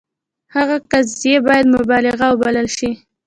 د 0.03 0.03
هغه 0.55 0.77
قضیې 0.91 1.37
باید 1.47 1.65
مبالغه 1.75 2.25
وبلل 2.29 2.67
شي. 2.77 2.89